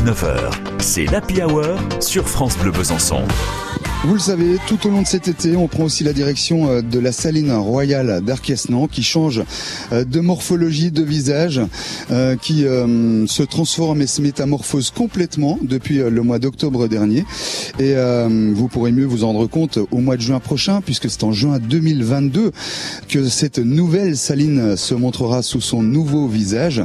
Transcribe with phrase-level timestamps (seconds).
[0.00, 3.22] 19h, c'est l'Happy Hour sur France Bleu Besançon.
[4.02, 6.80] Vous le savez, tout au long de cet été, on prend aussi la direction euh,
[6.80, 9.42] de la saline royale d'Arquesnan qui change
[9.92, 11.60] euh, de morphologie, de visage,
[12.10, 17.24] euh, qui se transforme et se métamorphose complètement depuis le mois d'octobre dernier.
[17.78, 17.94] Et
[18.54, 21.32] vous pourrez mieux vous en rendre compte au mois de juin prochain, puisque c'est en
[21.32, 22.52] juin 2022
[23.08, 26.82] que cette nouvelle saline se montrera sous son nouveau visage,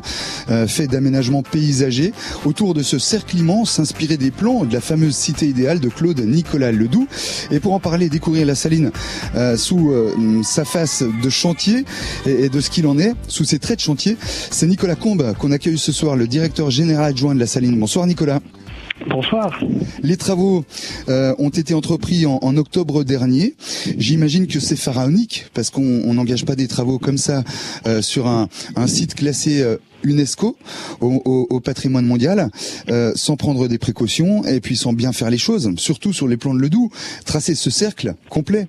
[0.67, 2.13] fait d'aménagements paysagers
[2.45, 6.19] autour de ce cercle immense inspiré des plans de la fameuse cité idéale de Claude
[6.19, 7.04] Nicolas Ledoux.
[7.51, 8.91] Et pour en parler, découvrir la saline
[9.35, 11.85] euh, sous euh, sa face de chantier
[12.25, 14.17] et, de ce qu'il en est, sous ses traits de chantier,
[14.51, 17.79] c'est Nicolas Combe qu'on accueille ce soir, le directeur général adjoint de la saline.
[17.79, 18.39] Bonsoir Nicolas.
[19.07, 19.59] Bonsoir.
[20.01, 20.63] Les travaux
[21.09, 23.55] euh, ont été entrepris en, octobre dernier.
[23.97, 27.43] J'imagine que c'est pharaonique parce qu'on n'engage pas des travaux comme ça
[28.01, 28.47] sur un,
[28.87, 29.63] site classé
[30.05, 30.57] UNESCO
[31.01, 32.49] au, patrimoine mondial,
[32.89, 36.37] euh, sans prendre des précautions et puis sans bien faire les choses, surtout sur les
[36.37, 36.91] plans de Ledoux,
[37.25, 38.67] tracer ce cercle complet.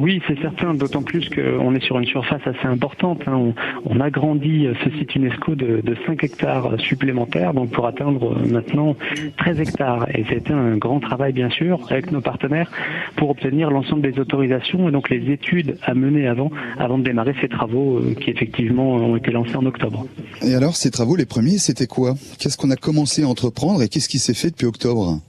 [0.00, 3.22] Oui, c'est certain, d'autant plus qu'on est sur une surface assez importante.
[3.26, 3.52] Hein.
[3.84, 8.96] On, a agrandit ce site UNESCO de, 5 hectares supplémentaires, donc pour atteindre maintenant
[9.38, 10.06] 13 hectares.
[10.14, 12.70] Et c'était un grand travail, bien sûr, avec nos partenaires
[13.16, 17.34] pour obtenir l'ensemble des autorisations et donc les études à mener avant, avant de démarrer
[17.40, 20.06] ces travaux euh, qui effectivement ont été lancés en octobre.
[20.42, 22.14] Et alors, ces travaux, les premiers, c'était quoi?
[22.38, 25.20] Qu'est-ce qu'on a commencé à entreprendre et qu'est-ce qui s'est fait depuis octobre?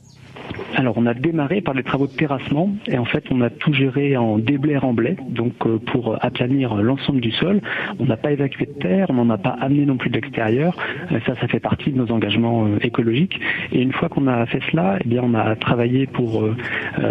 [0.76, 3.74] Alors on a démarré par les travaux de terrassement et en fait on a tout
[3.74, 7.62] géré en déblai remblai, donc euh, pour aplanir l'ensemble du sol.
[8.00, 10.76] On n'a pas évacué de terre, on n'en a pas amené non plus de l'extérieur.
[11.12, 13.40] Euh, ça, ça fait partie de nos engagements euh, écologiques.
[13.72, 16.44] Et une fois qu'on a fait cela, eh bien on a travaillé pour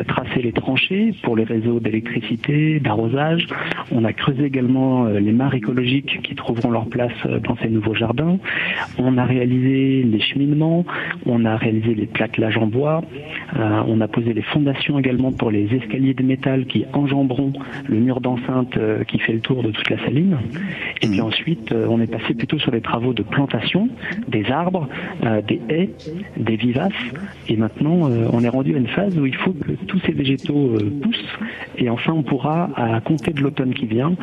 [0.09, 3.47] tracer les tranchées, pour les réseaux d'électricité, d'arrosage.
[3.91, 8.39] On a creusé également les mares écologiques qui trouveront leur place dans ces nouveaux jardins.
[8.99, 10.85] On a réalisé les cheminements,
[11.27, 13.03] on a réalisé les plaquelages en bois,
[13.57, 17.53] euh, on a posé les fondations également pour les escaliers de métal qui enjamberont
[17.87, 20.39] le mur d'enceinte euh, qui fait le tour de toute la saline.
[21.03, 21.25] Et puis mmh.
[21.25, 23.89] ensuite, euh, on est passé plutôt sur les travaux de plantation,
[24.29, 24.89] des arbres,
[25.47, 25.91] des haies,
[26.37, 26.93] des vivaces.
[27.49, 30.77] Et maintenant, on est rendu à une phase où il faut que tous ces végétaux
[31.03, 31.39] poussent.
[31.79, 34.15] Et enfin, on pourra, à compter de l'automne qui vient,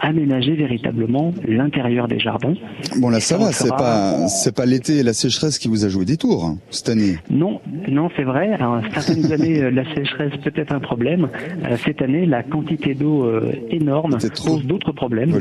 [0.00, 2.54] aménager véritablement l'intérieur des jardins.
[3.00, 3.52] Bon là, ça va.
[3.52, 6.58] C'est pas, c'est pas l'été et la sécheresse qui vous a joué des tours hein,
[6.70, 7.16] cette année.
[7.30, 8.56] Non, non, c'est vrai.
[8.64, 11.28] Alors, certaines années, euh, la sécheresse peut être un problème.
[11.64, 15.32] Euh, cette année, la quantité d'eau euh, énorme pose d'autres problèmes,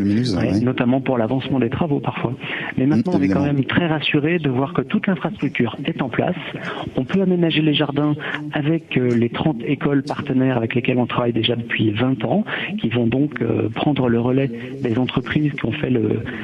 [0.62, 2.34] notamment pour l'avancement des travaux parfois.
[2.78, 6.10] Mais maintenant, on est quand même très rassuré de voir que toute l'infrastructure est en
[6.10, 6.36] place.
[6.98, 8.14] On peut aménager les jardins
[8.52, 12.44] avec les 30 écoles partenaires avec lesquelles on travaille déjà depuis 20 ans,
[12.82, 13.42] qui vont donc
[13.74, 14.50] prendre le relais
[14.82, 15.92] des entreprises qui ont fait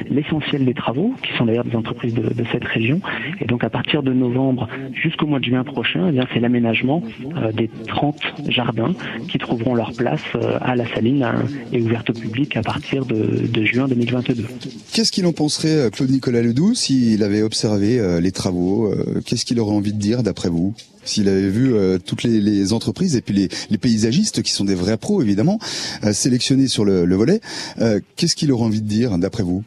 [0.08, 3.00] l'essentiel des travaux, qui sont d'ailleurs des entreprises de, de, cette région.
[3.40, 7.52] Et donc, à partir de novembre jusqu'au mois de juin prochain, eh c'est l'aménagement euh,
[7.52, 8.16] des 30
[8.48, 8.94] jardins
[9.28, 13.04] qui trouveront leur place euh, à la Saline hein, et ouvertes au public à partir
[13.04, 14.44] de, juin 2022.
[14.92, 18.92] Qu'est-ce qu'il en penserait euh, Claude Nicolas Ledoux s'il avait observé les travaux
[19.24, 20.74] Qu'est-ce qu'il aurait envie de dire d'après vous?
[21.04, 25.22] S'il avait vu toutes les, entreprises et puis les, paysagistes qui sont des vrais pros
[25.22, 25.58] évidemment
[26.12, 27.40] sélectionnés sur le, le volet,
[28.16, 29.64] qu'est-ce qu'il aurait envie de dire d'après vous?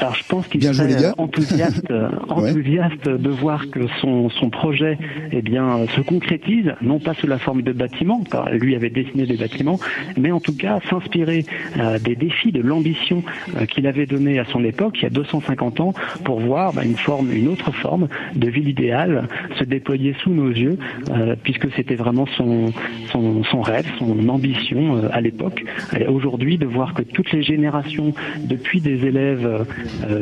[0.00, 1.92] Alors je pense qu'il serait enthousiaste,
[2.28, 4.98] enthousiaste de voir que son, son projet
[5.32, 9.26] eh bien, se concrétise, non pas sous la forme de bâtiments, car lui avait dessiné
[9.26, 9.78] des bâtiments,
[10.16, 11.44] mais en tout cas s'inspirer
[11.78, 13.22] euh, des défis, de l'ambition
[13.56, 15.94] euh, qu'il avait donnée à son époque, il y a 250 ans,
[16.24, 19.28] pour voir bah, une forme, une autre forme de ville idéale
[19.58, 20.78] se déployer sous nos yeux,
[21.10, 22.72] euh, puisque c'était vraiment son,
[23.10, 25.64] son, son, rêve, son ambition à l'époque.
[26.08, 29.64] Aujourd'hui, de voir que toutes les générations, depuis des élèves euh,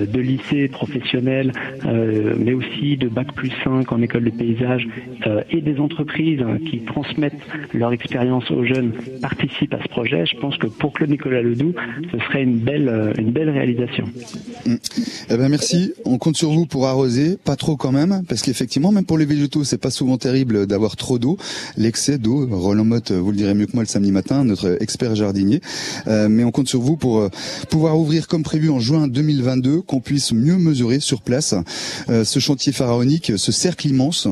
[0.07, 1.53] de lycées professionnels,
[1.85, 4.87] euh, mais aussi de bac plus 5 en école de paysage
[5.27, 7.35] euh, et des entreprises qui transmettent
[7.73, 10.25] leur expérience aux jeunes participent à ce projet.
[10.27, 11.75] Je pense que pour Claude Nicolas Ledoux,
[12.13, 14.07] ce serait une belle, une belle réalisation.
[14.67, 14.75] Mm.
[15.31, 15.93] Eh ben merci.
[16.05, 19.27] On compte sur vous pour arroser, pas trop quand même, parce qu'effectivement, même pour les
[19.27, 21.37] végétaux, c'est pas souvent terrible d'avoir trop d'eau.
[21.77, 25.15] L'excès d'eau, Roland Motte, vous le direz mieux que moi le samedi matin, notre expert
[25.15, 25.61] jardinier.
[26.07, 27.29] mais on compte sur vous pour
[27.71, 29.56] pouvoir ouvrir comme prévu en juin 2020
[29.87, 31.55] qu'on puisse mieux mesurer sur place
[32.09, 34.29] euh, ce chantier pharaonique, ce cercle immense,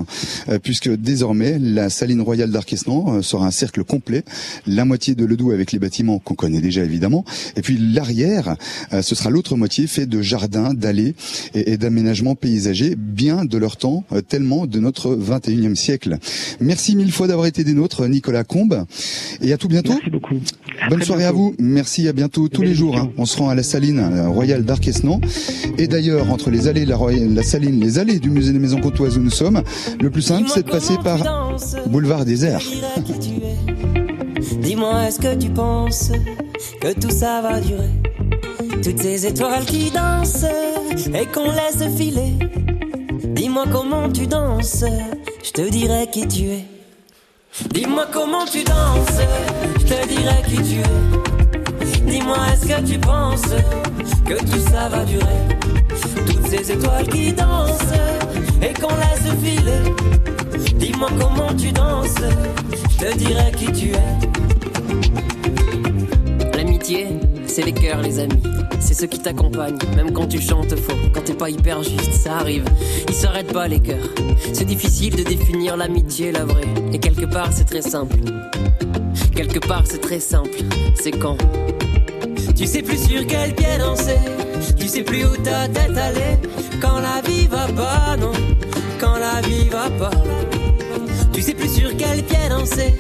[0.49, 4.25] euh, puisque désormais la saline royale d'Arquesnan euh, sera un cercle complet,
[4.67, 7.25] la moitié de Ledoux avec les bâtiments qu'on connaît déjà évidemment,
[7.57, 8.57] et puis l'arrière,
[8.91, 11.15] ce sera l'autre moitié fait de jardins, d'allées
[11.55, 16.19] et, et d'aménagements paysagers, bien de leur temps, tellement de notre 21e siècle.
[16.61, 18.85] Merci mille fois d'avoir été des nôtres, Nicolas Combe,
[19.41, 19.93] et à tout bientôt.
[19.93, 20.37] Merci beaucoup.
[20.89, 21.55] Bonne soirée à vous.
[21.59, 22.97] Merci, à bientôt tous les jours.
[22.97, 23.11] Hein.
[23.17, 25.14] On se rend à la saline royale d'Arquesnan
[25.79, 28.81] Et d'ailleurs, entre les allées de la, la Saline, les allées du musée des Maisons
[28.81, 29.63] Courtoises où nous sommes,
[30.01, 31.19] le plus simple, c'est de passer par
[31.87, 32.61] Boulevard Désert.
[34.61, 36.13] Dis-moi, est-ce que tu penses
[36.81, 37.91] que tout ça va durer?
[38.83, 40.47] Toutes ces étoiles qui dansent
[41.07, 42.35] et qu'on laisse filer.
[43.35, 44.85] Dis-moi comment tu danses,
[45.43, 46.65] je te dirai qui tu es.
[47.73, 49.21] Dis-moi comment tu danses,
[49.79, 51.34] je te dirai qui tu es.
[52.15, 53.43] Dis-moi, est-ce que tu penses
[54.25, 55.25] que tout ça va durer?
[56.25, 57.93] Toutes ces étoiles qui dansent
[58.63, 59.83] et qu'on laisse filer.
[60.77, 62.15] Dis-moi comment tu danses,
[62.89, 64.17] je te dirai qui tu es.
[66.57, 67.09] L'amitié,
[67.49, 68.45] c'est les cœurs, les amis.
[68.79, 72.37] C'est ceux qui t'accompagnent, même quand tu chantes faux, quand t'es pas hyper juste, ça
[72.37, 72.65] arrive.
[73.09, 74.09] Ils s'arrêtent pas, les cœurs.
[74.53, 76.63] C'est difficile de définir l'amitié, la vraie.
[76.93, 78.19] Et quelque part, c'est très simple.
[79.35, 80.61] Quelque part, c'est très simple.
[80.95, 81.39] C'est quand?
[82.57, 84.19] Tu sais plus sur quel pied danser,
[84.79, 86.39] tu sais plus où ta tête allait.
[86.81, 88.33] Quand la vie va pas, non,
[89.01, 90.17] quand la vie va pas.
[91.33, 92.95] Tu sais plus sur quel pied danser,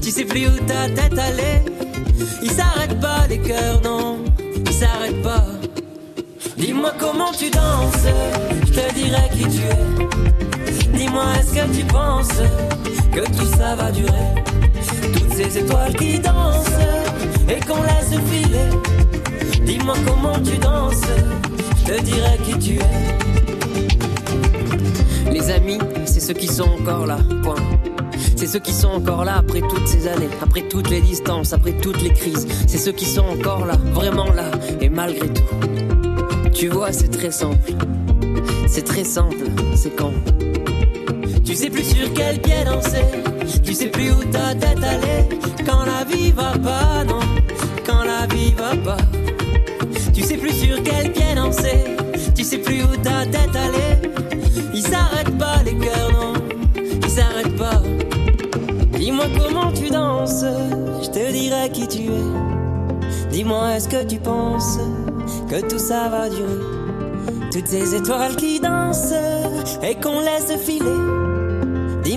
[0.00, 1.62] tu sais plus où ta tête allait.
[2.42, 4.18] Ils s'arrêtent pas les cœurs, non,
[4.66, 5.44] ils s'arrêtent pas.
[6.56, 8.06] Dis-moi comment tu danses,
[8.66, 10.96] je te dirai qui tu es.
[10.96, 12.40] Dis-moi est-ce que tu penses
[13.12, 14.44] que tout ça va durer?
[15.36, 16.78] Ces étoiles qui dansent
[17.48, 18.70] et qu'on laisse filer.
[19.64, 21.02] Dis-moi comment tu danses,
[21.80, 22.90] je te dirai qui tu es.
[25.32, 27.56] Les amis, c'est ceux qui sont encore là, point.
[28.36, 31.72] C'est ceux qui sont encore là après toutes ces années, après toutes les distances, après
[31.72, 32.46] toutes les crises.
[32.68, 35.42] C'est ceux qui sont encore là, vraiment là, et malgré tout.
[36.52, 37.72] Tu vois, c'est très simple.
[38.68, 40.12] C'est très simple, c'est quand.
[41.44, 43.04] Tu sais plus sur quel pied danser,
[43.62, 45.28] tu sais plus où ta tête allait.
[45.64, 47.20] Quand la vie va pas, non,
[47.86, 49.02] quand la vie va pas.
[50.12, 51.84] Tu sais plus sur quel pied danser,
[52.34, 54.00] tu sais plus où ta tête allait.
[54.72, 56.32] Ils s'arrêtent pas les cœurs, non,
[56.76, 57.82] ils s'arrêtent pas.
[58.98, 60.44] Dis-moi comment tu danses,
[61.02, 63.30] je te dirai qui tu es.
[63.30, 64.78] Dis-moi est-ce que tu penses
[65.48, 66.64] que tout ça va durer?
[67.52, 69.14] Toutes ces étoiles qui dansent
[69.82, 71.33] et qu'on laisse filer.